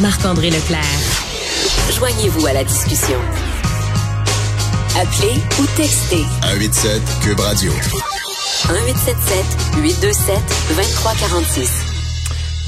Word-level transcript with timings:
Marc-André 0.00 0.50
Leclerc. 0.50 0.80
Joignez-vous 1.96 2.46
à 2.46 2.52
la 2.52 2.64
discussion. 2.64 3.18
Appelez 4.96 5.34
ou 5.60 5.66
textez 5.76 6.24
187 6.42 7.00
Cube 7.22 7.40
Radio. 7.40 7.72
1877 7.72 9.44
827 9.82 10.36
2346. 10.76 11.70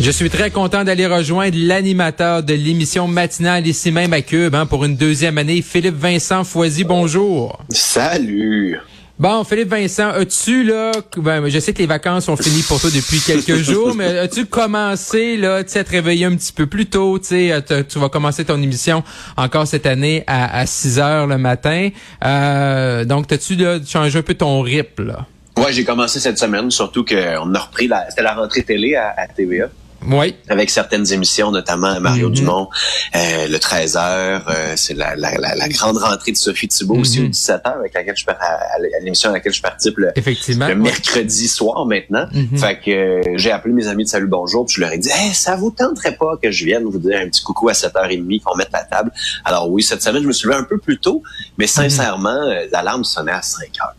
Je 0.01 0.11
suis 0.11 0.31
très 0.31 0.51
content 0.51 0.85
d'aller 0.85 1.07
rejoindre 1.07 1.57
l'animateur 1.59 2.43
de 2.43 2.55
l'émission 2.55 3.07
matinale 3.07 3.67
ici 3.67 3.93
même 3.93 4.13
à 4.13 4.23
Cube 4.23 4.55
hein, 4.55 4.67
pour 4.67 4.85
une 4.85 4.97
deuxième 4.97 5.39
année, 5.39 5.63
Philippe 5.63 5.97
Vincent 5.97 6.45
Foisy. 6.45 6.85
Bonjour. 6.85 7.59
Salut. 7.71 8.79
Bon, 9.23 9.45
Philippe 9.45 9.69
Vincent, 9.69 10.09
as-tu 10.09 10.65
là, 10.65 10.91
ben, 11.17 11.49
je 11.49 11.61
sais 11.61 11.73
que 11.73 11.79
les 11.79 11.87
vacances 11.87 12.25
sont 12.25 12.37
finies 12.37 12.65
pour 12.67 12.81
toi 12.81 12.91
depuis 12.93 13.21
quelques 13.21 13.63
jours, 13.63 13.95
mais 13.95 14.19
as-tu 14.19 14.47
commencé 14.47 15.37
là, 15.37 15.63
tu 15.63 15.79
à 15.79 15.85
te 15.85 15.91
réveiller 15.93 16.25
un 16.25 16.35
petit 16.35 16.53
peu 16.53 16.67
plus 16.67 16.87
tôt, 16.87 17.21
tu 17.21 17.27
sais, 17.27 17.63
tu 17.89 18.01
vas 18.01 18.09
commencer 18.09 18.45
ton 18.45 18.61
émission 18.61 19.05
encore 19.37 19.69
cette 19.69 19.87
année 19.87 20.25
à, 20.27 20.59
à 20.59 20.67
6 20.67 20.99
heures 20.99 21.29
le 21.29 21.39
matin. 21.39 21.91
Euh, 22.25 23.05
donc, 23.05 23.31
as-tu 23.31 23.57
changé 23.87 24.19
un 24.19 24.23
peu 24.23 24.35
ton 24.35 24.61
rythme 24.61 25.07
là? 25.07 25.27
Ouais, 25.57 25.73
j'ai 25.73 25.85
commencé 25.85 26.19
cette 26.19 26.39
semaine, 26.39 26.73
surtout 26.73 27.05
qu'on 27.05 27.55
a 27.55 27.59
repris 27.61 27.87
la, 27.87 28.11
c'était 28.11 28.23
la 28.23 28.35
rentrée 28.35 28.65
télé 28.65 28.97
à, 28.97 29.15
à 29.17 29.29
TVA. 29.29 29.69
Oui. 30.07 30.35
Avec 30.49 30.71
certaines 30.71 31.11
émissions, 31.13 31.51
notamment 31.51 31.99
Mario 32.01 32.29
Mhm. 32.29 32.35
Dumont, 32.35 32.69
euh, 33.15 33.47
le 33.49 33.59
13h, 33.59 34.43
euh, 34.49 34.73
c'est 34.77 34.95
la, 34.95 35.15
la, 35.17 35.35
la, 35.39 35.55
la 35.55 35.69
grande 35.69 35.99
rentrée 35.99 36.33
de 36.33 36.37
Sophie 36.37 36.69
Thibault 36.69 36.97
aussi 36.97 37.21
Mhm. 37.21 37.27
au 37.27 37.29
17h, 37.31 37.79
avec 37.79 37.95
laquelle 37.95 38.17
je 38.17 38.25
à, 38.29 38.79
l'émission 39.03 39.31
à 39.31 39.35
laquelle 39.35 39.53
je 39.53 39.63
participe 39.63 39.99
le, 39.99 40.11
Effectivement. 40.17 40.67
le 40.69 40.75
ouais. 40.75 40.81
mercredi 40.81 41.49
soir 41.49 41.87
maintenant. 41.87 42.27
Mhm. 42.33 42.59
Fait 42.59 42.81
que 42.81 42.91
euh, 42.91 43.23
j'ai 43.37 43.51
appelé 43.53 43.75
mes 43.75 43.87
amis 43.89 44.05
de 44.05 44.09
Salut 44.09 44.27
Bonjour, 44.27 44.67
puis 44.67 44.77
je 44.77 44.81
leur 44.81 44.93
ai 44.93 44.99
dit 44.99 45.11
hey, 45.13 45.33
ça 45.35 45.57
vous 45.57 45.71
tenterait 45.71 46.17
pas 46.17 46.37
que 46.43 46.51
je 46.51 46.65
vienne? 46.65 46.85
Vous 46.85 46.99
dire 46.99 47.19
un 47.23 47.27
petit 47.29 47.43
coucou 47.43 47.69
à 47.69 47.73
7h30 47.73 48.41
qu'on 48.43 48.57
mette 48.57 48.71
la 48.73 48.85
table. 48.85 49.13
Alors 49.45 49.71
oui, 49.71 49.83
cette 49.83 50.03
semaine, 50.03 50.23
je 50.23 50.29
me 50.29 50.33
suis 50.33 50.49
levé 50.49 50.59
un 50.59 50.65
peu 50.65 50.79
plus 50.79 50.99
tôt, 50.99 51.23
mais 51.59 51.67
sincèrement, 51.67 52.31
euh, 52.31 52.67
l'alarme 52.73 53.05
sonnait 53.05 53.33
à 53.33 53.43
5 53.43 53.67
heures. 53.81 53.95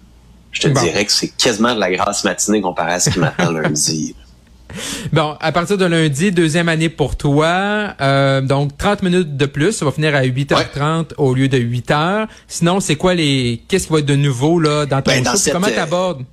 Je 0.51 0.61
te. 0.61 0.67
Bon. 0.67 0.81
dirais 0.81 1.03
que 1.05 1.11
c'est 1.11 1.29
quasiment 1.29 1.73
de 1.73 1.79
la 1.79 1.91
grasse 1.91 2.23
matinée 2.23 2.61
comparé 2.61 2.93
à 2.93 2.99
ce 2.99 3.09
qui 3.09 3.19
m'attend 3.19 3.51
lundi. 3.51 4.15
Bon, 5.13 5.35
à 5.39 5.51
partir 5.51 5.77
de 5.77 5.85
lundi, 5.85 6.31
deuxième 6.31 6.69
année 6.69 6.89
pour 6.89 7.15
toi. 7.15 7.93
Euh, 8.01 8.41
donc, 8.41 8.77
30 8.77 9.03
minutes 9.03 9.37
de 9.37 9.45
plus. 9.45 9.71
Ça 9.73 9.85
va 9.85 9.91
finir 9.91 10.15
à 10.15 10.23
8h30 10.23 11.11
au 11.17 11.33
lieu 11.33 11.47
de 11.47 11.57
8h. 11.57 12.27
Sinon, 12.47 12.79
c'est 12.79 12.95
quoi 12.95 13.13
les... 13.13 13.61
Qu'est-ce 13.67 13.87
qui 13.87 13.93
va 13.93 13.99
être 13.99 14.05
de 14.05 14.15
nouveau 14.15 14.59
là 14.59 14.85
dans 14.85 15.01
ton 15.01 15.11
Ben, 15.11 15.23
dans 15.23 15.35
cette, 15.35 15.53
Comment 15.53 15.67
euh, 15.67 15.75
t'abordes? 15.75 16.23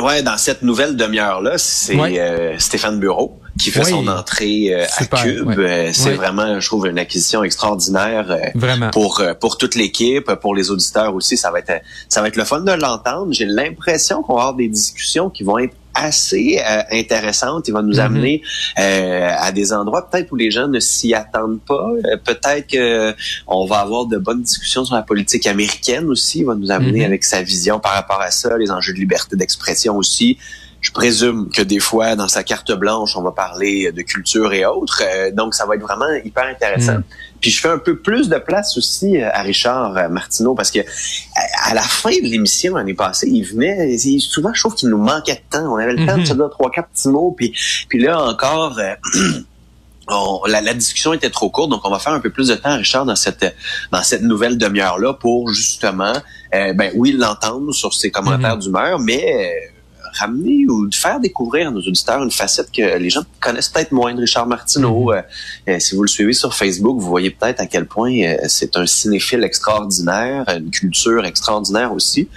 Ouais, 0.00 0.22
dans 0.22 0.38
cette 0.38 0.62
nouvelle 0.62 0.96
demi-heure-là, 0.96 1.58
c'est 1.58 1.94
Ouais. 1.94 2.18
euh, 2.18 2.58
Stéphane 2.58 2.98
Bureau 2.98 3.38
qui 3.58 3.70
fait 3.70 3.84
Oui. 3.84 3.90
son 3.90 4.06
entrée 4.08 4.68
euh, 4.74 4.86
Super, 4.88 5.18
à 5.18 5.22
Cube. 5.24 5.46
ouais. 5.48 5.56
Euh, 5.58 5.90
c'est 5.92 6.10
Ouais. 6.10 6.14
vraiment, 6.14 6.58
je 6.58 6.66
trouve, 6.66 6.86
une 6.86 6.98
acquisition 6.98 7.42
extraordinaire. 7.44 8.30
euh, 8.30 8.38
Vraiment. 8.54 8.88
pour 8.90 9.20
euh, 9.20 9.34
pour 9.34 9.58
toute 9.58 9.74
l'équipe, 9.74 10.32
pour 10.40 10.54
les 10.54 10.70
auditeurs 10.70 11.14
aussi, 11.14 11.36
ça 11.36 11.50
va 11.50 11.58
être 11.58 11.82
ça 12.08 12.22
va 12.22 12.28
être 12.28 12.36
le 12.36 12.44
fun 12.44 12.60
de 12.60 12.72
l'entendre. 12.72 13.26
J'ai 13.32 13.44
l'impression 13.44 14.22
qu'on 14.22 14.34
va 14.36 14.40
avoir 14.42 14.54
des 14.54 14.68
discussions 14.68 15.28
qui 15.28 15.42
vont 15.42 15.58
être 15.58 15.74
assez 15.94 16.60
euh, 16.64 16.82
intéressantes. 16.92 17.68
Il 17.68 17.72
va 17.74 17.82
nous 17.82 17.94
Mhm. 17.94 18.00
amener 18.00 18.42
euh, 18.78 19.30
à 19.38 19.52
des 19.52 19.72
endroits 19.72 20.08
peut-être 20.08 20.30
où 20.32 20.36
les 20.36 20.50
gens 20.50 20.68
ne 20.68 20.80
s'y 20.80 21.14
attendent 21.14 21.60
pas. 21.66 21.88
Euh, 22.04 22.16
peut-être 22.24 22.66
que 22.68 23.14
on 23.46 23.66
va 23.66 23.78
avoir 23.80 24.06
de 24.06 24.18
bonnes 24.18 24.42
discussions 24.42 24.84
sur 24.84 24.94
la 24.94 25.02
politique 25.02 25.46
américaine 25.46 26.06
aussi. 26.08 26.40
Il 26.40 26.46
va 26.46 26.54
nous 26.54 26.70
amener 26.70 27.00
Mhm. 27.00 27.06
avec 27.06 27.24
sa 27.24 27.42
vision 27.42 27.80
par 27.80 27.92
rapport 27.92 28.20
à 28.20 28.30
ça, 28.30 28.56
les 28.58 28.70
enjeux 28.70 28.92
de 28.92 28.98
liberté 28.98 29.36
d'expression 29.36 29.96
aussi. 29.96 30.38
Je 30.80 30.92
présume 30.92 31.50
que 31.54 31.60
des 31.60 31.78
fois, 31.78 32.16
dans 32.16 32.28
sa 32.28 32.42
carte 32.42 32.72
blanche, 32.72 33.14
on 33.14 33.22
va 33.22 33.32
parler 33.32 33.92
de 33.92 34.00
culture 34.00 34.54
et 34.54 34.64
autres. 34.64 35.02
Euh, 35.04 35.30
donc, 35.30 35.54
ça 35.54 35.66
va 35.66 35.74
être 35.74 35.82
vraiment 35.82 36.10
hyper 36.24 36.44
intéressant. 36.46 36.94
Mhm. 36.94 37.02
Puis 37.40 37.50
je 37.50 37.60
fais 37.60 37.68
un 37.68 37.78
peu 37.78 37.96
plus 37.98 38.28
de 38.28 38.36
place 38.38 38.76
aussi 38.76 39.16
euh, 39.20 39.30
à 39.32 39.42
Richard 39.42 39.96
euh, 39.96 40.08
Martineau 40.08 40.54
parce 40.54 40.70
que 40.70 40.80
à 40.80 41.70
à 41.70 41.74
la 41.74 41.82
fin 41.82 42.10
de 42.10 42.22
l'émission 42.28 42.74
l'année 42.76 42.94
passée, 42.94 43.28
il 43.30 43.42
venait, 43.44 43.94
il- 43.94 44.20
souvent 44.20 44.52
je 44.52 44.60
trouve 44.60 44.74
qu'il 44.74 44.88
nous 44.88 44.98
manquait 44.98 45.34
de 45.34 45.56
temps. 45.58 45.72
On 45.72 45.76
avait 45.76 45.92
le 45.94 46.04
temps 46.06 46.14
de 46.16 46.20
Mhm. 46.20 46.26
se 46.26 46.32
dire 46.34 46.50
trois, 46.50 46.70
quatre 46.70 46.88
petits 46.88 47.08
mots. 47.08 47.32
Puis, 47.36 47.52
puis 47.88 48.00
là 48.00 48.20
encore, 48.22 48.76
euh, 48.78 48.94
on- 50.08 50.40
la, 50.46 50.60
la 50.60 50.74
discussion 50.74 51.12
était 51.12 51.30
trop 51.30 51.50
courte, 51.50 51.70
donc 51.70 51.82
on 51.84 51.90
va 51.90 51.98
faire 51.98 52.12
un 52.12 52.20
peu 52.20 52.30
plus 52.30 52.48
de 52.48 52.54
temps, 52.56 52.76
Richard, 52.76 53.04
dans 53.06 53.14
cette 53.16 53.54
dans 53.92 54.02
cette 54.02 54.22
nouvelle 54.22 54.58
demi-heure-là 54.58 55.14
pour 55.14 55.48
justement, 55.50 56.12
euh, 56.54 56.72
ben 56.72 56.90
oui, 56.96 57.12
l'entendre 57.12 57.72
sur 57.72 57.94
ses 57.94 58.10
commentaires 58.10 58.56
d'humeur, 58.58 58.98
mais 58.98 59.54
ramener 60.18 60.66
ou 60.68 60.86
de 60.88 60.94
faire 60.94 61.20
découvrir 61.20 61.68
à 61.68 61.70
nos 61.70 61.80
auditeurs 61.80 62.22
une 62.22 62.30
facette 62.30 62.70
que 62.72 62.98
les 62.98 63.10
gens 63.10 63.22
connaissent 63.40 63.68
peut-être 63.68 63.92
moins 63.92 64.14
de 64.14 64.20
Richard 64.20 64.46
Martineau. 64.46 65.12
Euh, 65.12 65.22
euh, 65.68 65.78
si 65.78 65.94
vous 65.96 66.02
le 66.02 66.08
suivez 66.08 66.32
sur 66.32 66.54
Facebook, 66.54 66.98
vous 67.00 67.08
voyez 67.08 67.30
peut-être 67.30 67.60
à 67.60 67.66
quel 67.66 67.86
point 67.86 68.12
euh, 68.22 68.36
c'est 68.48 68.76
un 68.76 68.86
cinéphile 68.86 69.42
extraordinaire, 69.44 70.44
une 70.48 70.70
culture 70.70 71.24
extraordinaire 71.24 71.92
aussi. 71.92 72.28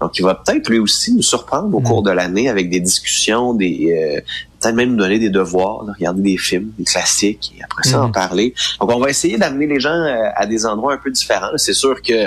Donc, 0.00 0.18
il 0.18 0.22
va 0.22 0.34
peut-être 0.34 0.68
lui 0.70 0.78
aussi 0.78 1.12
nous 1.12 1.22
surprendre 1.22 1.74
au 1.76 1.80
Mhm. 1.80 1.86
cours 1.86 2.02
de 2.02 2.10
l'année 2.10 2.48
avec 2.48 2.70
des 2.70 2.80
discussions, 2.80 3.52
des 3.52 3.92
euh, 3.92 4.20
peut-être 4.58 4.74
même 4.74 4.90
nous 4.92 4.96
donner 4.96 5.18
des 5.18 5.28
devoirs, 5.28 5.84
de 5.84 5.92
regarder 5.92 6.22
des 6.22 6.38
films, 6.38 6.72
des 6.78 6.84
classiques, 6.84 7.52
et 7.58 7.62
après 7.62 7.82
ça, 7.88 7.98
Mhm. 7.98 8.04
en 8.04 8.10
parler. 8.10 8.54
Donc, 8.80 8.90
on 8.94 8.98
va 8.98 9.10
essayer 9.10 9.36
d'amener 9.36 9.66
les 9.66 9.78
gens 9.80 10.02
à 10.36 10.46
des 10.46 10.64
endroits 10.64 10.94
un 10.94 10.98
peu 10.98 11.10
différents. 11.10 11.50
C'est 11.56 11.74
sûr 11.74 12.00
que 12.00 12.26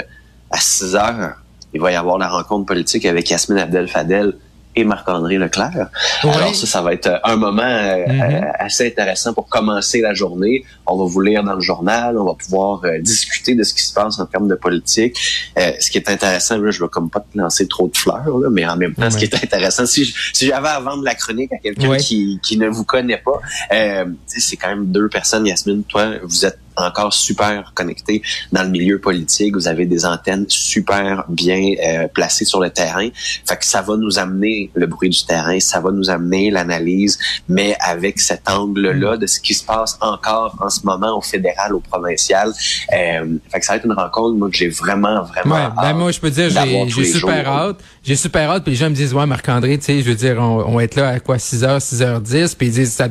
à 0.51 0.57
6 0.59 0.95
heures, 0.95 1.33
il 1.73 1.81
va 1.81 1.91
y 1.91 1.95
avoir 1.95 2.19
la 2.19 2.29
rencontre 2.29 2.67
politique 2.67 3.07
avec 3.07 3.27
Yasmine 3.31 3.57
Abdel-Fadel 3.57 4.35
et 4.75 4.83
Marc-André 4.83 5.37
Leclerc. 5.37 5.87
Alors 6.23 6.55
ça, 6.55 6.65
ça 6.67 6.81
va 6.81 6.93
être 6.93 7.19
un 7.23 7.35
moment 7.35 7.61
euh, 7.63 8.05
Mhm. 8.07 8.21
euh, 8.21 8.41
assez 8.59 8.87
intéressant 8.87 9.33
pour 9.33 9.47
commencer 9.47 10.01
la 10.01 10.13
journée. 10.13 10.63
On 10.85 10.97
va 10.97 11.05
vous 11.05 11.21
lire 11.21 11.43
dans 11.43 11.53
le 11.53 11.61
journal, 11.61 12.17
on 12.17 12.25
va 12.25 12.33
pouvoir 12.33 12.81
euh, 12.85 12.99
discuter 12.99 13.55
de 13.55 13.63
ce 13.63 13.73
qui 13.73 13.83
se 13.83 13.93
passe 13.93 14.19
en 14.19 14.25
termes 14.25 14.47
de 14.47 14.55
politique. 14.55 15.15
Euh, 15.57 15.71
ce 15.79 15.89
qui 15.91 15.97
est 15.97 16.09
intéressant, 16.09 16.57
là, 16.57 16.71
je 16.71 16.83
vais 16.83 16.89
comme 16.89 17.09
pas 17.09 17.19
te 17.21 17.37
lancer 17.37 17.67
trop 17.67 17.87
de 17.87 17.95
fleurs, 17.97 18.37
là, 18.39 18.49
mais 18.51 18.65
en 18.65 18.75
même 18.77 18.93
temps, 18.93 19.09
ce 19.09 19.17
qui 19.17 19.25
est 19.25 19.35
intéressant, 19.35 19.85
si, 19.85 20.13
j'avais 20.33 20.67
à 20.67 20.79
vendre 20.79 21.03
la 21.03 21.15
chronique 21.15 21.51
à 21.53 21.57
quelqu'un 21.57 21.95
qui, 21.97 22.39
qui 22.43 22.57
ne 22.57 22.67
vous 22.67 22.83
connaît 22.83 23.17
pas, 23.23 23.39
euh, 23.73 24.05
c'est 24.27 24.57
quand 24.57 24.69
même 24.69 24.87
deux 24.91 25.07
personnes, 25.09 25.45
Yasmine, 25.45 25.83
toi, 25.83 26.13
vous 26.23 26.45
êtes 26.45 26.59
encore 26.77 27.13
super 27.13 27.71
connectés 27.73 28.21
dans 28.51 28.63
le 28.63 28.69
milieu 28.69 28.99
politique, 28.99 29.55
vous 29.55 29.67
avez 29.67 29.85
des 29.85 30.05
antennes 30.05 30.45
super 30.49 31.25
bien 31.29 31.73
euh, 31.85 32.07
placées 32.07 32.45
sur 32.45 32.59
le 32.59 32.69
terrain. 32.69 33.09
Fait 33.47 33.57
que 33.57 33.65
ça 33.65 33.81
va 33.81 33.95
nous 33.97 34.19
amener 34.19 34.69
le 34.73 34.87
bruit 34.87 35.09
du 35.09 35.25
terrain, 35.25 35.59
ça 35.59 35.79
va 35.79 35.91
nous 35.91 36.09
amener 36.09 36.51
l'analyse, 36.51 37.17
mais 37.47 37.75
avec 37.79 38.19
cet 38.19 38.49
angle-là 38.49 39.17
de 39.17 39.27
ce 39.27 39.39
qui 39.39 39.53
se 39.53 39.63
passe 39.63 39.97
encore 40.01 40.55
en 40.59 40.69
ce 40.69 40.85
moment 40.85 41.17
au 41.17 41.21
fédéral, 41.21 41.73
au 41.73 41.79
provincial. 41.79 42.51
Euh, 42.93 43.37
fait 43.51 43.59
que 43.59 43.65
ça 43.65 43.73
va 43.73 43.77
être 43.77 43.85
une 43.85 43.93
rencontre, 43.93 44.37
moi, 44.37 44.49
que 44.49 44.57
j'ai 44.57 44.69
vraiment, 44.69 45.23
vraiment 45.23 45.55
Ouais, 45.55 45.67
ben 45.75 45.83
hâte 45.83 45.95
moi 45.97 46.11
je 46.11 46.19
peux 46.19 46.29
dire 46.31 46.49
j'ai 46.49 47.03
super 47.05 47.43
jours. 47.45 47.53
hâte. 47.53 47.77
J'ai 48.03 48.15
super 48.15 48.49
hâte 48.49 48.63
puis 48.63 48.71
les 48.71 48.77
gens 48.77 48.89
me 48.89 48.95
disent 48.95 49.13
ouais 49.13 49.25
Marc-André, 49.25 49.77
tu 49.77 49.85
sais, 49.85 50.01
je 50.01 50.09
veux 50.09 50.15
dire 50.15 50.37
on, 50.39 50.63
on 50.67 50.75
va 50.77 50.83
être 50.83 50.95
là 50.95 51.09
à 51.09 51.19
quoi 51.19 51.37
6h, 51.37 51.79
6h10 51.79 52.55
puis 52.57 52.67
ils 52.67 52.73
disent 52.73 52.93
ça 52.93 53.07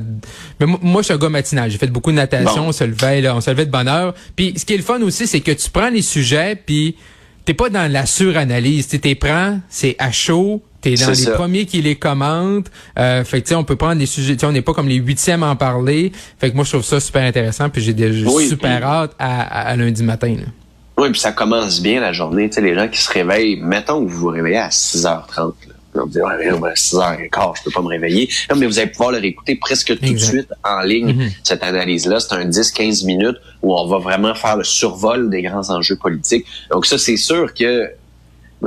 Mais 0.61 0.67
moi, 0.67 0.79
moi, 0.83 1.03
je 1.03 1.07
suis 1.07 1.15
un 1.15 1.19
gars 1.19 1.29
matinal, 1.29 1.71
j'ai 1.71 1.79
fait 1.79 1.87
beaucoup 1.87 2.11
de 2.11 2.17
natation, 2.17 2.63
Bon. 2.63 2.69
on 2.69 2.73
se 2.73 2.85
levait 2.85 3.21
là, 3.21 3.35
on 3.37 3.41
se 3.41 3.51
levait 3.53 3.67
de 3.67 3.71
bonne 3.71 3.89
heure. 3.89 4.15
Puis 4.37 4.55
ce 4.57 4.65
qui 4.65 4.75
est 4.75 4.79
le 4.79 4.83
fun 4.83 5.01
aussi 5.03 5.27
c'est 5.27 5.41
que 5.41 5.53
tu 5.53 5.71
prends 5.71 5.91
les 5.91 6.03
sujets 6.03 6.57
puis 6.57 6.97
t'es 7.45 7.55
pas 7.55 7.69
dans 7.71 7.91
la 7.91 8.07
suranalyse, 8.07 8.89
tu 8.89 8.99
t'es 9.01 9.15
prends, 9.15 9.61
c'est 9.69 9.97
à 9.99 10.11
chaud, 10.13 10.63
T'es 10.81 10.95
dans 10.97 11.11
les 11.11 11.15
ça. 11.15 11.31
premiers 11.33 11.65
qui 11.65 11.81
les 11.81 11.95
commentent. 11.95 12.67
Euh, 12.99 13.23
fait 13.23 13.41
que 13.41 13.45
tu 13.47 13.51
sais, 13.51 13.55
on 13.55 13.63
peut 13.63 13.77
prendre 13.77 14.01
des 14.01 14.07
sujets. 14.07 14.37
On 14.45 14.51
n'est 14.51 14.63
pas 14.63 14.73
comme 14.75 14.89
les 14.89 14.97
huitièmes 14.97 15.45
à 15.45 15.51
en 15.51 15.55
parler. 15.55 16.11
Fait 16.41 16.51
que 16.51 16.57
moi, 16.57 16.65
je 16.65 16.71
trouve 16.71 16.83
ça 16.85 16.99
super 16.99 17.23
intéressant. 17.23 17.69
Puis 17.71 17.81
j'ai 17.83 17.93
déjà 17.93 18.29
Oui, 18.29 18.49
super 18.49 18.83
hâte 18.85 19.13
à, 19.17 19.43
à- 19.43 19.69
à 19.69 19.77
lundi 19.77 20.03
matin. 20.03 20.35
là. 20.37 20.43
Oui, 20.99 21.11
puis 21.13 21.21
ça 21.21 21.31
commence 21.31 21.81
bien 21.81 22.01
la 22.01 22.13
journée. 22.13 22.49
Tu 22.51 22.57
sais, 22.57 22.61
les 22.63 22.75
gens 22.75 22.89
qui 22.89 23.01
se 23.01 23.13
réveillent, 23.13 23.61
mettons 23.63 24.05
que 24.05 24.11
vous 24.11 24.19
vous 24.19 24.27
réveillez 24.31 24.57
à 24.59 24.71
6h30. 24.71 25.55
Là. 25.69 25.72
On 25.95 26.01
vous 26.01 26.07
dit, 26.09 26.21
ouais, 26.21 26.33
mais 26.39 26.51
non, 26.51 26.59
mais 26.61 26.71
à 26.71 26.75
6h15, 26.75 27.53
je 27.59 27.63
peux 27.65 27.71
pas 27.71 27.83
me 27.83 27.89
réveiller. 27.89 28.29
Non, 28.51 28.57
mais 28.57 28.67
vous 28.67 28.79
allez 28.79 28.91
pouvoir 28.91 29.13
le 29.13 29.19
réécouter 29.19 29.57
presque 29.57 29.89
tout 29.99 30.13
de 30.13 30.19
suite 30.19 30.49
en 30.65 30.81
ligne, 30.81 31.13
Mhm. 31.15 31.31
cette 31.43 31.63
analyse-là. 31.63 32.19
C'est 32.21 32.35
un 32.35 32.47
10-15 32.47 33.05
minutes 33.05 33.37
où 33.63 33.75
on 33.75 33.87
va 33.87 33.99
vraiment 33.99 34.35
faire 34.35 34.57
le 34.57 34.65
survol 34.65 35.29
des 35.29 35.43
grands 35.43 35.69
enjeux 35.71 35.97
politiques. 35.97 36.47
Donc 36.71 36.87
ça, 36.87 36.97
c'est 36.97 37.17
sûr 37.19 37.53
que 37.53 37.91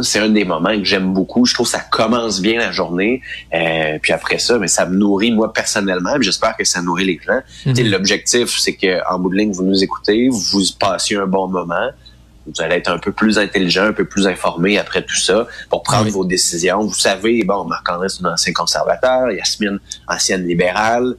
c'est 0.02 0.20
un 0.20 0.28
des 0.30 0.44
moments 0.44 0.78
que 0.78 0.84
j'aime 0.84 1.14
beaucoup. 1.14 1.46
Je 1.46 1.54
trouve 1.54 1.66
que 1.66 1.72
ça 1.72 1.80
commence 1.80 2.42
bien 2.42 2.60
la 2.60 2.72
journée. 2.72 3.22
Euh, 3.54 3.98
puis 4.02 4.12
après 4.12 4.40
ça, 4.40 4.60
mais 4.60 4.68
ça 4.68 4.86
me 4.86 4.96
nourrit 4.96 5.32
moi 5.32 5.54
personnellement. 5.54 6.18
J'espère 6.20 6.56
que 6.58 6.66
ça 6.66 6.82
nourrit 6.82 7.06
les 7.06 7.20
gens. 7.26 7.40
Mhm. 7.66 7.90
L'objectif, 7.90 8.56
c'est 8.60 8.74
que 8.76 9.00
en 9.10 9.18
bout 9.20 9.30
de 9.30 9.38
ligne, 9.38 9.52
vous 9.54 9.64
nous 9.64 9.82
écoutez, 9.84 10.28
vous 10.30 10.62
passiez 10.80 11.16
un 11.18 11.28
bon 11.28 11.48
moment. 11.48 11.90
Vous 12.46 12.62
allez 12.62 12.76
être 12.76 12.92
un 12.92 13.00
peu 13.00 13.12
plus 13.12 13.40
intelligent, 13.40 13.86
un 13.86 13.94
peu 13.94 14.06
plus 14.06 14.28
informé 14.28 14.78
après 14.78 15.04
tout 15.04 15.16
ça 15.16 15.48
pour 15.70 15.82
prendre 15.84 16.06
Oui. 16.06 16.12
vos 16.12 16.26
décisions. 16.26 16.82
Vous 16.82 16.94
savez, 16.94 17.44
bon, 17.44 17.66
Marc-André, 17.66 18.08
c'est 18.10 18.24
un 18.26 18.34
ancien 18.34 18.54
conservateur, 18.54 19.32
Yasmine, 19.32 19.80
ancienne 20.08 20.48
libérale. 20.48 21.16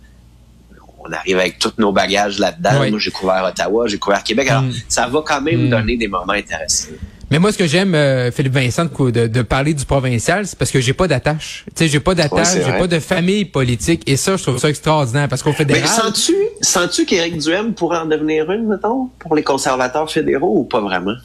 On 0.99 1.13
arrive 1.13 1.39
avec 1.39 1.59
tous 1.59 1.73
nos 1.79 1.93
bagages 1.93 2.39
là-dedans. 2.39 2.81
Oui. 2.81 2.91
Moi, 2.91 2.99
j'ai 3.01 3.11
couvert 3.11 3.45
Ottawa, 3.45 3.87
j'ai 3.87 3.99
couvert 3.99 4.23
Québec. 4.25 4.49
Alors, 4.51 4.63
Mm. 4.63 4.73
ça 4.89 5.07
va 5.09 5.21
quand 5.25 5.41
même 5.41 5.67
Mm. 5.67 5.71
donner 5.71 5.97
des 5.97 6.09
moments 6.09 6.33
intéressants. 6.33 6.89
Mais 7.31 7.41
moi, 7.41 7.51
ce 7.51 7.59
que 7.59 7.67
j'aime, 7.67 7.95
euh, 7.95 8.31
Philippe 8.31 8.53
Vincent, 8.53 8.85
de, 8.85 9.27
de, 9.27 9.43
parler 9.43 9.75
du 9.75 9.85
provincial, 9.85 10.47
c'est 10.47 10.57
parce 10.57 10.71
que 10.71 10.81
j'ai 10.81 10.93
pas 10.93 11.09
d'attache. 11.09 11.65
Tu 11.67 11.73
sais, 11.75 11.89
j'ai 11.89 11.99
pas 11.99 12.15
d'attache, 12.15 12.55
j'ai 12.55 12.79
pas 12.79 12.87
de 12.87 13.01
famille 13.01 13.45
politique. 13.45 14.03
Et 14.07 14.17
ça, 14.17 14.37
je 14.37 14.43
trouve 14.45 14.59
ça 14.59 14.69
extraordinaire. 14.69 15.29
Parce 15.29 15.43
qu'au 15.43 15.53
fédéral... 15.53 15.83
Mais 15.83 15.89
sens-tu, 15.89 16.35
sens-tu 16.61 17.05
qu'Éric 17.05 17.39
Duhem 17.39 17.75
pourrait 17.75 17.99
en 17.99 18.07
devenir 18.07 18.51
une, 18.53 18.69
mettons, 18.69 19.11
pour 19.19 19.35
les 19.35 19.43
conservateurs 19.43 20.11
fédéraux 20.11 20.61
ou 20.61 20.65
pas 20.65 20.81
vraiment? 20.81 21.17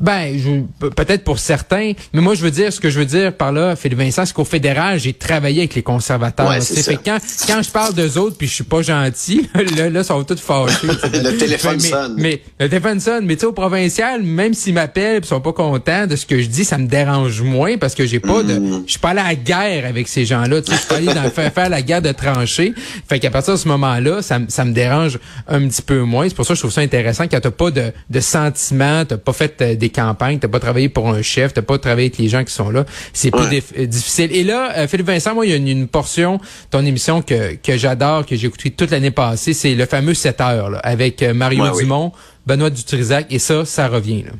Ben, 0.00 0.66
peut-être 0.94 1.24
pour 1.24 1.38
certains, 1.38 1.92
mais 2.12 2.20
moi 2.20 2.34
je 2.34 2.42
veux 2.42 2.50
dire 2.50 2.72
ce 2.72 2.80
que 2.80 2.90
je 2.90 2.98
veux 2.98 3.04
dire 3.06 3.32
par 3.32 3.52
là, 3.52 3.76
Philippe 3.76 3.98
Vincent, 3.98 4.26
c'est 4.26 4.34
qu'au 4.34 4.44
fédéral, 4.44 4.98
j'ai 5.00 5.12
travaillé 5.12 5.60
avec 5.60 5.74
les 5.74 5.82
conservateurs. 5.82 6.48
Ouais, 6.48 6.60
c'est 6.60 6.82
fait 6.82 6.98
quand 7.02 7.18
quand 7.46 7.62
je 7.62 7.70
parle 7.70 7.94
d'eux 7.94 8.18
autres 8.18 8.36
puis 8.36 8.46
je 8.46 8.54
suis 8.54 8.64
pas 8.64 8.82
gentil, 8.82 9.48
là 9.76 9.88
là 9.90 10.04
sont 10.04 10.22
tous 10.24 10.40
fâchés. 10.40 10.86
le 10.86 11.36
téléphone 11.38 11.80
sonne. 11.80 12.14
Mais 12.18 12.42
le 12.60 12.68
téléphone 12.68 13.00
sonne, 13.00 13.24
mais 13.26 13.34
tu 13.36 13.40
sais 13.40 13.46
au 13.46 13.52
provincial, 13.52 14.22
même 14.22 14.54
s'ils 14.54 14.74
m'appellent, 14.74 15.20
ils 15.22 15.26
sont 15.26 15.40
pas 15.40 15.52
contents 15.52 16.06
de 16.06 16.16
ce 16.16 16.26
que 16.26 16.40
je 16.40 16.46
dis, 16.46 16.64
ça 16.64 16.78
me 16.78 16.86
dérange 16.86 17.40
moins 17.42 17.76
parce 17.78 17.94
que 17.94 18.06
j'ai 18.06 18.20
pas 18.20 18.42
de 18.42 18.56
Mm. 18.56 18.82
je 18.86 18.90
suis 18.92 19.00
pas 19.00 19.10
allé 19.10 19.20
à 19.20 19.24
la 19.28 19.34
guerre 19.34 19.86
avec 19.86 20.08
ces 20.08 20.24
gens-là, 20.24 20.60
tu 20.62 20.70
sais, 20.70 20.76
je 20.76 20.78
suis 20.80 20.88
pas 20.88 20.96
allé 20.96 21.06
dans 21.06 21.30
faire, 21.30 21.52
faire 21.52 21.68
la 21.68 21.82
guerre 21.82 22.02
de 22.02 22.12
tranchées. 22.12 22.74
Fait 23.08 23.18
qu'à 23.18 23.30
partir 23.30 23.54
de 23.54 23.58
ce 23.58 23.68
moment-là, 23.68 24.22
ça, 24.22 24.38
me- 24.38 24.46
ça 24.48 24.64
me 24.64 24.72
dérange 24.72 25.18
un 25.48 25.66
petit 25.68 25.82
peu 25.82 26.00
moins. 26.02 26.28
C'est 26.28 26.34
pour 26.34 26.44
ça 26.46 26.50
que 26.54 26.56
je 26.56 26.62
trouve 26.62 26.72
ça 26.72 26.80
intéressant 26.80 27.24
quand 27.28 27.40
t'as 27.40 27.50
pas 27.50 27.70
de, 27.70 27.92
de 28.10 28.20
sentiments, 28.20 29.04
t'as 29.04 29.16
pas 29.16 29.32
fait 29.32 29.60
euh, 29.62 29.74
des 29.86 29.92
campagnes, 29.92 30.38
t'as 30.38 30.48
pas 30.48 30.60
travaillé 30.60 30.88
pour 30.88 31.08
un 31.08 31.22
chef, 31.22 31.54
t'as 31.54 31.62
pas 31.62 31.78
travaillé 31.78 32.06
avec 32.08 32.18
les 32.18 32.28
gens 32.28 32.44
qui 32.44 32.52
sont 32.52 32.70
là. 32.70 32.84
C'est 33.12 33.30
plus 33.30 33.40
Ouais. 33.46 33.62
euh, 33.78 33.86
difficile. 33.86 34.30
Et 34.34 34.44
là, 34.44 34.72
euh, 34.76 34.88
Philippe 34.88 35.06
Vincent, 35.06 35.34
moi, 35.34 35.46
il 35.46 35.50
y 35.50 35.52
a 35.52 35.56
une, 35.56 35.68
une 35.68 35.88
portion 35.88 36.36
de 36.36 36.40
ton 36.70 36.84
émission 36.84 37.22
que, 37.22 37.54
que 37.54 37.76
j'adore, 37.76 38.26
que 38.26 38.36
j'ai 38.36 38.46
écouté 38.46 38.70
toute 38.70 38.90
l'année 38.90 39.10
passée, 39.10 39.52
c'est 39.52 39.74
le 39.74 39.86
fameux 39.86 40.14
7 40.14 40.40
heures, 40.40 40.70
là, 40.70 40.78
avec 40.82 41.22
euh, 41.22 41.32
Mario 41.34 41.62
Ouais, 41.64 41.70
oui. 41.74 41.82
Dumont, 41.84 42.12
Benoît 42.46 42.70
Dutrisac, 42.70 43.26
et 43.30 43.38
ça, 43.38 43.64
ça 43.64 43.88
revient. 43.88 44.22
Là. 44.22 44.30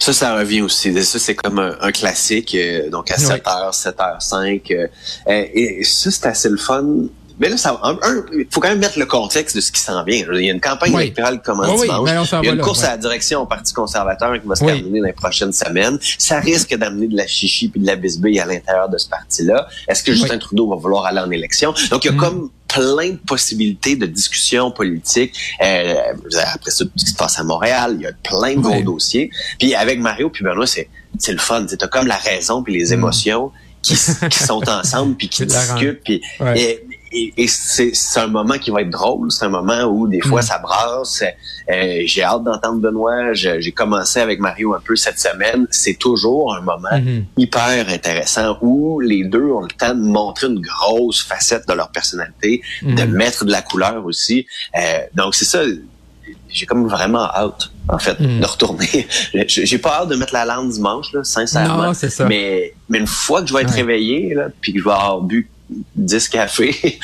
Ça, 0.00 0.12
ça 0.12 0.36
revient 0.36 0.62
aussi. 0.62 0.92
Ça, 1.04 1.18
c'est 1.18 1.34
comme 1.34 1.58
un, 1.58 1.76
un 1.80 1.92
classique, 1.92 2.54
euh, 2.54 2.90
donc 2.90 3.10
à 3.10 3.16
7h, 3.16 3.72
7h05. 3.72 4.60
euh, 4.72 4.86
euh, 5.28 5.44
et 5.54 5.84
ça, 5.84 6.10
c'est 6.10 6.26
assez 6.26 6.48
le 6.48 6.56
fun. 6.56 6.84
Mais 7.40 7.48
là, 7.48 7.56
ça, 7.56 7.78
un, 7.82 7.94
un, 8.02 8.24
il 8.32 8.46
faut 8.50 8.60
quand 8.60 8.68
même 8.68 8.78
mettre 8.78 8.98
le 8.98 9.06
contexte 9.06 9.56
de 9.56 9.60
ce 9.60 9.72
qui 9.72 9.80
s'en 9.80 10.04
vient. 10.04 10.24
Il 10.34 10.44
y 10.44 10.50
a 10.50 10.52
une 10.52 10.60
campagne 10.60 10.94
Oui. 10.94 11.02
électorale 11.02 11.38
qui 11.38 11.44
commence 11.44 11.80
Oui, 11.80 11.88
dimanche. 11.88 12.28
Il 12.42 12.46
y 12.46 12.48
a 12.48 12.52
une 12.52 12.58
là, 12.58 12.62
course 12.64 12.84
à 12.84 12.90
la 12.90 12.96
direction 12.96 13.40
au 13.42 13.46
Parti 13.46 13.72
conservateur 13.72 14.32
qui 14.40 14.46
va 14.46 14.54
se 14.54 14.64
terminer 14.64 15.00
dans 15.00 15.06
les 15.06 15.12
prochaines 15.12 15.52
semaines. 15.52 15.98
Ça 16.18 16.38
risque 16.38 16.74
d'amener 16.76 17.08
de 17.08 17.16
la 17.16 17.26
chichi 17.26 17.68
puis 17.68 17.80
de 17.80 17.86
la 17.86 17.96
bisbille 17.96 18.38
à 18.38 18.46
l'intérieur 18.46 18.88
de 18.88 18.98
ce 18.98 19.08
parti-là. 19.08 19.66
Est-ce 19.88 20.02
que 20.04 20.12
Justin. 20.12 20.38
Trudeau 20.38 20.68
va 20.70 20.76
vouloir 20.76 21.06
aller 21.06 21.20
en 21.20 21.30
élection? 21.30 21.74
Donc, 21.90 22.04
il 22.04 22.08
y 22.08 22.10
a 22.10 22.12
Mm. 22.12 22.18
comme 22.18 22.50
plein 22.68 23.10
de 23.10 23.18
possibilités 23.26 23.94
de 23.96 24.06
discussion 24.06 24.70
politique. 24.70 25.32
Euh, 25.62 25.94
après 26.54 26.70
ça, 26.70 26.84
ce 26.96 27.04
qui 27.04 27.10
se 27.10 27.16
passe 27.16 27.38
à 27.38 27.44
Montréal, 27.44 27.94
il 27.96 28.02
y 28.02 28.06
a 28.06 28.12
plein 28.22 28.54
de 28.56 28.60
gros 28.60 28.82
dossiers. 28.82 29.30
Puis 29.58 29.74
avec 29.74 29.98
Mario 30.00 30.30
puis 30.30 30.44
Benoît, 30.44 30.66
c'est 30.66 30.88
c'est 31.18 31.32
le 31.32 31.38
fun. 31.38 31.64
Tu 31.66 31.76
as 31.80 31.86
comme 31.88 32.06
la 32.08 32.16
raison 32.16 32.62
puis 32.64 32.74
les 32.74 32.92
émotions 32.92 33.52
qui, 33.82 33.94
sont 33.96 34.60
ensemble 34.68 35.14
puis 35.16 35.28
qui 35.28 35.42
Mm. 35.44 35.46
Discutent. 35.46 36.00
Puis 36.04 36.22
Ouais. 36.40 36.60
et, 36.60 36.84
et, 37.14 37.32
et 37.36 37.46
c'est 37.46 37.92
un 38.16 38.26
moment 38.26 38.58
qui 38.58 38.70
va 38.70 38.82
être 38.82 38.90
drôle. 38.90 39.30
C'est 39.30 39.44
un 39.44 39.48
moment 39.50 39.84
où 39.84 40.08
des 40.08 40.20
fois 40.20 40.40
Mm. 40.40 40.44
ça 40.44 40.58
brasse. 40.58 41.22
Euh, 41.70 42.02
J'ai 42.04 42.22
hâte 42.22 42.42
d'entendre 42.44 42.80
Benoît. 42.80 43.32
J'ai 43.32 43.72
commencé 43.72 44.20
avec 44.20 44.40
Mario 44.40 44.74
un 44.74 44.80
peu 44.80 44.96
cette 44.96 45.18
semaine. 45.18 45.66
C'est 45.70 45.98
toujours 45.98 46.54
un 46.56 46.60
moment 46.60 46.88
Mhm. 46.98 47.24
hyper 47.36 47.88
intéressant 47.88 48.58
où 48.60 49.00
les 49.00 49.24
deux 49.24 49.44
ont 49.52 49.62
le 49.62 49.68
temps 49.68 49.94
de 49.94 50.02
montrer 50.02 50.48
une 50.48 50.60
grosse 50.60 51.22
facette 51.22 51.66
de 51.68 51.72
leur 51.74 51.90
personnalité, 51.90 52.62
de 52.82 53.04
Mhm. 53.04 53.10
mettre 53.12 53.44
de 53.44 53.50
la 53.52 53.62
couleur 53.62 54.04
aussi. 54.04 54.46
Euh, 54.76 54.80
donc 55.14 55.34
c'est 55.34 55.44
ça. 55.46 55.60
J'ai 56.48 56.66
comme 56.66 56.86
vraiment 56.88 57.24
hâte, 57.24 57.70
en 57.88 57.98
fait, 57.98 58.18
Mhm. 58.20 58.40
de 58.40 58.46
retourner. 58.46 59.06
J'ai 59.48 59.78
pas 59.78 60.00
hâte 60.02 60.08
de 60.08 60.14
mettre 60.16 60.32
la 60.32 60.44
lampe 60.44 60.68
dimanche, 60.70 61.12
là, 61.12 61.24
sincèrement. 61.24 61.82
Non, 61.86 61.94
c'est 61.94 62.10
ça. 62.10 62.26
Mais, 62.26 62.74
mais 62.88 62.98
une 62.98 63.06
fois 63.08 63.42
que 63.42 63.48
je 63.48 63.54
vais 63.54 63.62
être 63.62 63.70
Ouais. 63.70 63.76
réveillé, 63.76 64.34
là, 64.34 64.46
puis 64.60 64.72
que 64.72 64.78
je 64.78 64.84
vais 64.84 64.90
avoir 64.92 65.20
bu 65.20 65.50
10 65.96 66.28
cafés, 66.28 66.98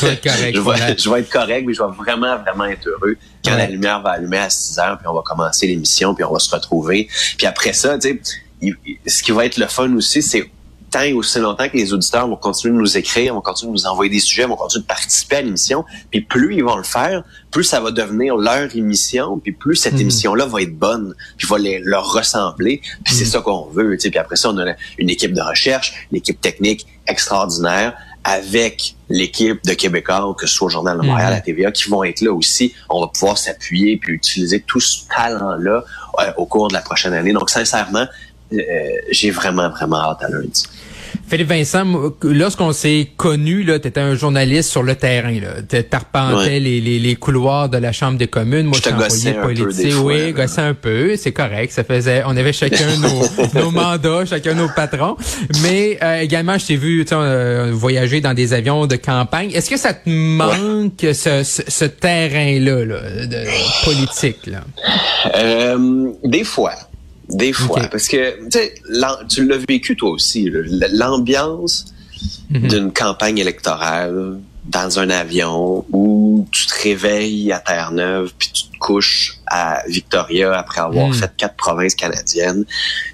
correct, 0.00 0.22
je, 0.54 0.60
vais, 0.60 0.98
je 0.98 1.10
vais 1.10 1.20
être 1.20 1.30
correct, 1.30 1.64
mais 1.66 1.72
je 1.74 1.82
vais 1.82 1.88
vraiment, 1.96 2.36
vraiment 2.38 2.64
être 2.66 2.86
heureux 2.88 3.16
quand 3.44 3.52
Ouais. 3.52 3.58
la 3.58 3.66
lumière 3.66 4.00
va 4.02 4.10
allumer 4.10 4.38
à 4.38 4.50
6 4.50 4.78
heures, 4.78 4.98
puis 4.98 5.06
on 5.08 5.14
va 5.14 5.22
commencer 5.24 5.66
l'émission, 5.66 6.14
puis 6.14 6.22
on 6.24 6.32
va 6.32 6.38
se 6.38 6.54
retrouver. 6.54 7.08
Puis 7.38 7.46
après 7.46 7.72
ça, 7.72 7.98
tu 7.98 8.20
sais, 8.60 8.74
ce 9.06 9.22
qui 9.22 9.32
va 9.32 9.46
être 9.46 9.56
le 9.56 9.66
fun 9.66 9.92
aussi, 9.94 10.22
c'est 10.22 10.48
tant 10.92 11.00
et 11.00 11.12
aussi 11.12 11.38
longtemps 11.40 11.68
que 11.68 11.76
les 11.76 11.92
auditeurs 11.92 12.28
vont 12.28 12.36
continuer 12.36 12.74
de 12.74 12.78
nous 12.80 12.96
écrire, 12.96 13.34
vont 13.34 13.40
continuer 13.40 13.72
de 13.72 13.76
nous 13.78 13.86
envoyer 13.86 14.10
des 14.10 14.20
sujets, 14.20 14.44
vont 14.44 14.54
continuer 14.56 14.82
de 14.82 14.86
participer 14.86 15.36
à 15.36 15.42
l'émission, 15.42 15.84
puis 16.10 16.20
plus 16.20 16.54
ils 16.54 16.62
vont 16.64 16.76
le 16.76 16.82
faire, 16.84 17.24
plus 17.50 17.64
ça 17.64 17.80
va 17.80 17.90
devenir 17.90 18.36
leur 18.36 18.74
émission, 18.76 19.38
puis 19.38 19.52
plus 19.52 19.74
cette 19.76 19.94
Mhm. 19.94 20.00
émission-là 20.02 20.46
va 20.46 20.62
être 20.62 20.76
bonne, 20.78 21.14
puis 21.36 21.46
va 21.48 21.58
les- 21.58 21.80
leur 21.80 22.12
ressembler, 22.12 22.80
puis 23.04 23.14
c'est 23.14 23.24
Mhm. 23.24 23.30
ça 23.30 23.40
qu'on 23.40 23.64
veut, 23.66 23.96
tu 23.96 24.02
sais. 24.02 24.10
Puis 24.10 24.18
après 24.20 24.36
ça, 24.36 24.50
on 24.50 24.58
a 24.58 24.74
une 24.98 25.10
équipe 25.10 25.32
de 25.32 25.40
recherche, 25.42 26.06
une 26.12 26.18
équipe 26.18 26.40
technique 26.40 26.86
extraordinaire, 27.08 27.94
avec 28.24 28.94
l'équipe 29.08 29.64
de 29.64 29.72
Québécois, 29.74 30.32
que 30.38 30.46
ce 30.46 30.54
soit 30.54 30.66
au 30.66 30.70
Journal 30.70 30.96
de 30.96 31.04
Montréal, 31.04 31.32
Mhm. 31.32 31.38
à 31.38 31.40
TVA, 31.40 31.72
qui 31.72 31.88
vont 31.88 32.04
être 32.04 32.20
là 32.20 32.32
aussi. 32.32 32.72
On 32.88 33.00
va 33.00 33.08
pouvoir 33.08 33.36
s'appuyer 33.36 33.96
puis 33.96 34.12
utiliser 34.12 34.60
tout 34.60 34.78
ce 34.78 35.08
talent-là 35.08 35.82
euh, 36.20 36.32
au 36.36 36.46
cours 36.46 36.68
de 36.68 36.74
la 36.74 36.82
prochaine 36.82 37.14
année. 37.14 37.32
Donc, 37.32 37.50
sincèrement, 37.50 38.06
euh, 38.52 38.58
j'ai 39.10 39.30
vraiment, 39.32 39.70
vraiment 39.70 39.96
hâte 39.96 40.22
à 40.22 40.28
lundi. 40.28 40.62
Philippe 41.28 41.48
Vincent, 41.48 41.84
lorsqu'on 42.22 42.72
s'est 42.72 43.08
connus, 43.16 43.62
là, 43.64 43.78
t'étais 43.78 44.00
un 44.00 44.14
journaliste 44.14 44.70
sur 44.70 44.82
le 44.82 44.94
terrain, 44.94 45.38
T'arpentais 45.82 46.36
Ouais. 46.36 46.60
les, 46.60 46.80
les, 46.80 46.98
les 46.98 47.16
couloirs 47.16 47.68
de 47.68 47.78
la 47.78 47.92
Chambre 47.92 48.18
des 48.18 48.26
communes. 48.26 48.66
Moi, 48.66 48.78
Je 48.78 48.82
peu 49.36 49.42
politique. 49.42 49.92
fois, 49.92 50.02
oui, 50.02 50.32
gossais 50.32 50.60
un 50.60 50.74
peu. 50.74 51.16
C'est 51.16 51.32
correct. 51.32 51.72
Ça 51.72 51.84
faisait, 51.84 52.22
on 52.26 52.36
avait 52.36 52.52
chacun 52.52 52.96
nos, 52.98 53.24
nos 53.60 53.70
mandats, 53.70 54.24
chacun 54.26 54.54
nos 54.54 54.68
patrons. 54.68 55.16
Mais 55.62 55.98
euh, 56.02 56.20
également, 56.20 56.58
je 56.58 56.66
t'ai 56.66 56.76
vu, 56.76 57.04
tu 57.04 57.14
euh, 57.14 57.70
voyager 57.72 58.20
dans 58.20 58.34
des 58.34 58.52
avions 58.52 58.86
de 58.86 58.96
campagne. 58.96 59.50
Est-ce 59.52 59.70
que 59.70 59.76
ça 59.78 59.94
te 59.94 60.08
manque 60.08 61.00
ce, 61.00 61.42
ce, 61.44 61.62
ce 61.66 61.84
terrain-là, 61.84 62.84
là, 62.84 63.26
de 63.26 63.84
politique, 63.84 64.46
là? 64.46 64.60
Euh, 65.36 66.08
des 66.24 66.44
fois. 66.44 66.74
Des 67.36 67.52
fois. 67.52 67.80
Parce 67.90 68.08
que, 68.08 68.38
tu 69.28 69.46
l'as 69.46 69.58
vécu 69.68 69.96
toi 69.96 70.10
aussi, 70.10 70.50
l'ambiance 70.92 71.86
Mhm. 72.50 72.68
d'une 72.68 72.92
campagne 72.92 73.38
électorale 73.38 74.38
dans 74.66 74.98
un 75.00 75.10
avion 75.10 75.84
où 75.90 76.46
tu 76.52 76.66
te 76.66 76.74
réveilles 76.82 77.50
à 77.50 77.58
Terre-Neuve 77.58 78.32
puis 78.38 78.50
tu 78.52 78.64
te 78.64 78.76
couches 78.78 79.38
à 79.46 79.82
Victoria 79.88 80.52
après 80.56 80.82
avoir 80.82 81.08
Mm. 81.08 81.14
fait 81.14 81.32
quatre 81.36 81.56
provinces 81.56 81.94
canadiennes, 81.96 82.64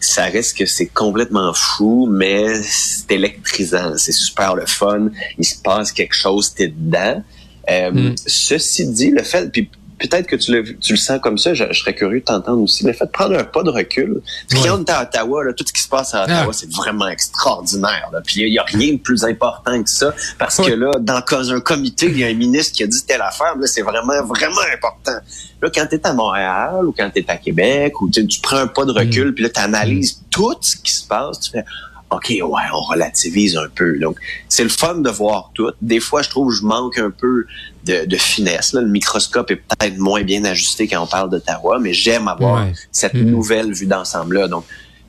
ça 0.01 0.25
reste 0.25 0.59
que 0.59 0.67
c'est 0.67 0.89
complètement 0.89 1.55
fou, 1.55 2.07
mais 2.11 2.61
c'est 2.65 3.13
électrisant, 3.13 3.97
c'est 3.97 4.13
super 4.13 4.55
le 4.57 4.67
fun, 4.67 5.09
il 5.39 5.45
se 5.45 5.57
passe 5.63 5.93
quelque 5.93 6.15
chose, 6.15 6.53
t'es 6.55 6.69
dedans. 6.69 7.23
Euh, 7.71 7.91
Mm. 7.93 8.15
Ceci 8.27 8.87
dit, 8.89 9.11
le 9.11 9.23
fait, 9.23 9.51
puis 9.51 9.71
peut-être 9.99 10.27
que 10.27 10.37
tu 10.37 10.53
le, 10.53 10.77
tu 10.79 10.93
le 10.93 10.99
sens 10.99 11.21
comme 11.21 11.39
ça, 11.39 11.55
je, 11.55 11.65
je 11.71 11.79
serais 11.81 11.95
curieux 11.95 12.21
de 12.21 12.25
t'entendre 12.25 12.63
aussi, 12.63 12.85
le 12.85 12.93
fait 12.93 13.07
de 13.07 13.11
prendre 13.11 13.37
un 13.39 13.45
pas 13.45 13.63
de 13.63 13.71
recul. 13.71 14.23
Ouais. 14.53 14.61
quand 14.65 14.79
on 14.79 14.85
est 14.85 14.91
à 14.91 15.03
Ottawa, 15.03 15.45
là, 15.45 15.53
tout 15.53 15.65
ce 15.67 15.73
qui 15.73 15.83
se 15.83 15.89
passe 15.89 16.15
à 16.15 16.25
Ottawa, 16.25 16.47
Ah. 16.49 16.53
c'est 16.53 16.73
vraiment 16.73 17.09
extraordinaire. 17.09 18.09
Là. 18.13 18.21
Puis 18.25 18.43
il 18.43 18.51
n'y 18.51 18.59
a, 18.59 18.65
rien 18.65 18.93
de 18.95 18.99
plus 18.99 19.25
important 19.25 19.83
que 19.83 19.91
ça, 19.91 20.15
parce 20.39 20.59
Ouais. 20.59 20.67
que 20.67 20.73
là, 20.73 20.91
dans 21.01 21.51
un 21.53 21.61
comité, 21.61 22.07
il 22.07 22.19
y 22.19 22.25
a 22.25 22.29
un 22.29 22.35
ministre 22.35 22.75
qui 22.75 22.83
a 22.83 22.87
dit 22.87 23.05
telle 23.07 23.23
affaire, 23.23 23.57
là, 23.57 23.67
c'est 23.67 23.83
vraiment, 23.83 24.23
vraiment 24.25 24.61
important. 24.75 25.19
Là, 25.61 25.71
quand 25.75 25.87
tu 25.89 25.97
es 25.97 26.07
à 26.07 26.13
Montréal 26.13 26.85
ou 26.87 26.93
quand 26.97 27.11
tu 27.11 27.21
es 27.21 27.31
à 27.31 27.37
Québec, 27.37 28.01
ou 28.01 28.09
tu 28.09 28.25
prends 28.43 28.59
un 28.59 28.67
pas 28.69 28.85
de 28.85 28.93
recul, 28.93 29.35
puis 29.35 29.43
là, 29.45 29.51
tu 29.51 29.61
analyses 29.61 30.21
tout 30.31 30.55
ce 30.61 30.77
qui 30.77 30.93
se 30.93 31.07
passe, 31.07 31.41
tu 31.41 31.51
fais 31.51 31.65
OK, 32.11 32.29
ouais, 32.31 32.63
on 32.73 32.81
relativise 32.81 33.57
un 33.57 33.69
peu. 33.75 33.99
Donc, 33.99 34.17
c'est 34.49 34.63
le 34.63 34.69
fun 34.71 34.95
de 34.97 35.11
voir 35.11 35.51
tout. 35.55 35.71
Des 35.83 36.01
fois, 36.01 36.23
je 36.23 36.31
trouve 36.31 36.49
que 36.51 36.55
je 36.59 36.63
manque 36.65 36.99
un 36.99 37.11
peu 37.11 37.45
de, 37.85 38.07
de 38.07 38.17
finesse. 38.17 38.73
Là. 38.73 38.81
Le 38.81 38.89
microscope 38.89 39.51
est 39.51 39.57
peut-être 39.57 39.99
moins 39.99 40.23
bien 40.23 40.45
ajusté 40.47 40.89
quand 40.89 41.03
on 41.03 41.07
parle 41.07 41.29
d'Ottawa, 41.31 41.79
mais 41.79 41.93
j'aime 41.93 42.27
avoir 42.29 42.65
Ouais. 42.65 42.73
cette 42.93 43.15
Mhm. 43.15 43.31
nouvelle 43.31 43.73
vue 43.75 43.87
d'ensemble-là. 43.87 44.49
Donc, 44.49 44.65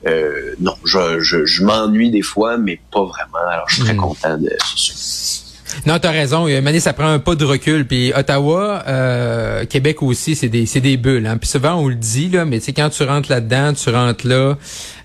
euh, 0.06 0.54
non, 0.60 0.74
je, 0.84 1.20
je, 1.20 1.46
je 1.46 1.64
m'ennuie 1.64 2.10
des 2.10 2.22
fois, 2.22 2.58
mais 2.58 2.80
pas 2.92 3.04
vraiment. 3.04 3.38
Alors, 3.50 3.68
je 3.68 3.76
suis 3.76 3.84
très 3.84 3.94
Mhm. 3.94 4.00
content 4.00 4.36
de 4.38 4.50
ça. 4.76 5.42
Non, 5.86 5.98
t'as 5.98 6.10
raison. 6.10 6.48
Euh, 6.48 6.60
Mané, 6.60 6.80
ça 6.80 6.92
prend 6.92 7.08
un 7.08 7.18
pas 7.18 7.34
de 7.34 7.44
recul. 7.44 7.86
Puis 7.86 8.12
Ottawa, 8.14 8.82
euh, 8.86 9.64
Québec 9.64 10.02
aussi, 10.02 10.34
c'est 10.36 10.48
des, 10.48 10.66
c'est 10.66 10.80
des 10.80 10.96
bulles. 10.96 11.26
Hein. 11.26 11.36
Puis 11.38 11.48
souvent 11.48 11.74
on 11.76 11.88
le 11.88 11.94
dit 11.94 12.28
là, 12.28 12.44
mais 12.44 12.58
tu 12.58 12.66
sais 12.66 12.72
quand 12.72 12.90
tu 12.90 13.02
rentres 13.02 13.30
là-dedans, 13.30 13.72
tu 13.72 13.90
rentres 13.90 14.26
là, 14.26 14.56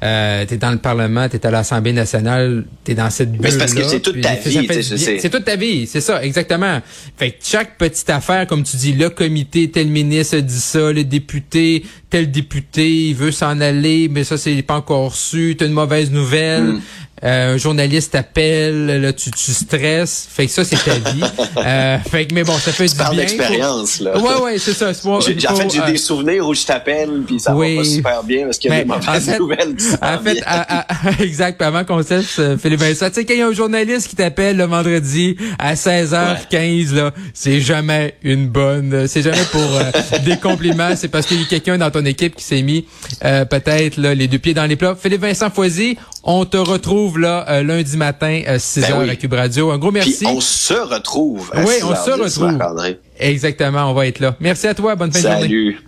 euh, 0.04 0.46
t'es 0.46 0.58
dans 0.58 0.72
le 0.72 0.78
Parlement, 0.78 1.28
t'es 1.30 1.46
à 1.46 1.52
l'Assemblée 1.52 1.94
nationale, 1.94 2.66
t'es 2.84 2.94
dans 2.94 3.10
cette 3.10 3.32
bulle. 3.32 3.42
Mais 3.42 3.52
c'est 3.52 3.58
parce 3.58 3.74
que 3.74 3.84
c'est 3.84 4.00
toute 4.00 4.22
ta 4.22 4.36
vie, 4.36 4.68
c'est- 4.98 5.20
C'est 5.20 5.30
toute 5.30 5.46
ta 5.46 5.56
vie, 5.56 5.88
c'est 5.88 6.02
ça, 6.02 6.24
exactement. 6.24 6.82
Fait 7.18 7.32
que 7.32 7.36
chaque 7.44 7.78
petite 7.78 8.10
affaire, 8.10 8.48
comme 8.48 8.64
tu 8.64 8.78
dis, 8.78 8.94
le 8.94 9.10
comité, 9.10 9.70
tel 9.72 9.88
ministre 9.88 10.38
dit 10.38 10.60
ça, 10.60 10.92
le 10.92 11.04
député, 11.04 11.84
tel 12.10 12.30
député, 12.32 12.90
il 13.10 13.16
veut 13.16 13.32
s'en 13.32 13.60
aller, 13.62 14.08
mais 14.10 14.24
ça 14.24 14.38
c'est 14.38 14.62
pas 14.62 14.76
encore 14.76 15.16
su. 15.16 15.56
T'as 15.58 15.66
une 15.66 15.74
mauvaise 15.74 16.12
nouvelle. 16.12 16.64
Mm. 16.64 16.82
Euh, 17.24 17.54
un 17.54 17.58
journaliste 17.58 18.12
t'appelle, 18.12 18.88
là, 19.02 19.14
tu, 19.14 19.32
tu 19.32 19.52
stresses. 19.54 20.28
Fait 20.30 20.48
que 20.48 20.52
ça, 20.52 20.66
c'est 20.66 20.76
ta 20.84 20.96
vie. 21.12 21.22
euh, 21.58 21.98
fait 22.12 22.28
que, 22.28 22.34
mais 22.36 22.44
bon, 22.44 22.54
ça 22.58 22.74
fait 22.74 22.88
tu 22.88 22.96
du 22.96 22.98
bien. 23.02 23.14
d'expérience, 23.14 24.02
là. 24.02 24.18
Ouais, 24.20 24.42
ouais, 24.44 24.58
c'est 24.60 24.74
ça. 24.74 24.92
J'ai, 24.94 25.48
en 25.48 25.56
fait, 25.56 25.70
j'ai 25.72 25.80
euh, 25.80 25.86
des 25.92 25.98
souvenirs 25.98 26.46
où 26.46 26.54
je 26.54 26.66
t'appelle, 26.66 27.24
puis 27.26 27.40
ça 27.40 27.56
oui. 27.56 27.76
va 27.78 27.82
pas 27.84 27.88
super 27.88 28.24
bien 28.24 28.44
parce 28.46 28.58
qu'il 28.60 28.70
y 28.70 28.74
a 28.74 28.80
des 28.80 28.86
mauvaises 28.86 29.08
en 29.08 29.32
fait, 29.32 29.40
nouvelles 29.40 29.76
qui 29.78 29.86
En 30.02 30.20
fait, 30.20 30.42
à- 30.46 30.82
à- 30.82 31.12
exact. 31.24 31.58
Puis 31.58 31.66
avant 31.68 31.86
qu'on 31.86 32.04
se 32.04 32.16
laisse, 32.16 32.36
euh, 32.40 32.58
Philippe 32.58 32.82
Vincent, 32.82 33.08
tu 33.08 33.14
sais, 33.16 33.26
quand 33.26 33.34
il 33.34 33.40
y 33.40 33.44
a 33.44 33.48
un 33.48 33.54
journaliste 33.54 34.10
qui 34.10 34.16
t'appelle 34.18 34.58
le 34.58 34.66
vendredi 34.66 35.38
à 35.58 35.76
16h15, 35.76 36.94
là, 36.96 37.12
c'est 37.34 37.62
jamais 37.62 38.16
une 38.24 38.48
bonne, 38.48 38.94
euh, 38.94 39.08
c'est 39.08 39.22
jamais 39.22 39.46
pour 39.52 39.62
des 40.26 40.38
compliments, 40.38 40.96
c'est 40.98 41.08
parce 41.08 41.26
qu'il 41.28 41.40
y 41.40 41.44
a 41.44 41.48
quelqu'un 41.48 41.78
dans 41.78 41.92
ton 41.92 42.04
équipe 42.06 42.36
qui 42.36 42.44
s'est 42.44 42.62
mis 42.62 42.86
euh, 43.24 43.46
peut-être 43.46 43.96
là, 43.98 44.14
les 44.14 44.28
deux 44.28 44.40
pieds 44.40 44.54
dans 44.54 44.66
les 44.66 44.76
plats. 44.76 44.98
Philippe 45.02 45.22
Vincent 45.22 45.50
Foisy, 45.50 45.98
on 46.24 46.44
te 46.46 46.58
retrouve 46.58 47.05
là 47.14 47.46
euh, 47.50 47.64
lundi 47.64 47.96
matin 47.98 48.42
à 48.48 48.58
6h 48.58 48.82
Ben 48.90 49.00
oui. 49.02 49.10
à 49.10 49.16
Cube 49.16 49.34
Radio. 49.34 49.72
Un 49.72 49.78
gros 49.78 49.92
Puis 49.92 50.02
merci. 50.06 50.26
on 50.28 50.42
se 50.42 50.74
retrouve. 50.74 51.50
à 51.54 51.62
Oui, 51.64 51.74
on 51.84 51.94
6h10, 51.94 52.30
se 52.30 52.40
retrouve. 52.40 52.96
Exactement, 53.20 53.90
on 53.90 53.94
va 53.94 54.08
être 54.08 54.20
là. 54.20 54.36
Merci 54.40 54.68
à 54.68 54.74
toi, 54.74 54.96
bonne 54.96 55.12
fin 55.12 55.20
de 55.20 55.24
journée. 55.24 55.42
Salut. 55.42 55.80